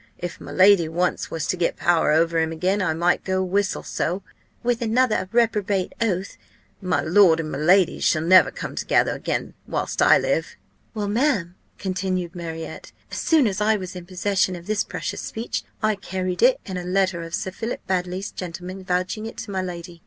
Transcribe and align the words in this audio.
If 0.17 0.41
my 0.41 0.51
lady 0.51 0.89
once 0.89 1.29
was 1.29 1.45
to 1.45 1.55
get 1.55 1.75
power 1.75 2.09
over 2.11 2.39
him 2.39 2.51
again, 2.51 2.81
I 2.81 2.95
might 2.95 3.23
go 3.23 3.43
whistle 3.43 3.83
so 3.83 4.23
(with 4.63 4.81
another 4.81 5.29
reprobate 5.31 5.93
oath) 6.01 6.37
my 6.81 7.01
lord 7.01 7.39
and 7.39 7.51
my 7.51 7.59
lady 7.59 7.99
shall 7.99 8.23
never 8.23 8.49
come 8.49 8.73
together 8.73 9.11
again 9.11 9.53
whilst 9.67 10.01
I 10.01 10.17
live.' 10.17 10.55
"Well, 10.95 11.07
ma'am," 11.07 11.53
continued 11.77 12.33
Marriott, 12.33 12.91
"as 13.11 13.19
soon 13.19 13.45
as 13.45 13.61
I 13.61 13.75
was 13.75 13.95
in 13.95 14.07
possession 14.07 14.55
of 14.55 14.65
this 14.65 14.83
precious 14.83 15.21
speech, 15.21 15.63
I 15.83 15.93
carried 15.93 16.41
it 16.41 16.59
and 16.65 16.79
a 16.79 16.83
letter 16.83 17.21
of 17.21 17.35
Sir 17.35 17.51
Philip 17.51 17.85
Baddely's 17.85 18.31
gentleman 18.31 18.83
vouching 18.83 19.27
it 19.27 19.37
to 19.37 19.51
my 19.51 19.61
lady. 19.61 19.99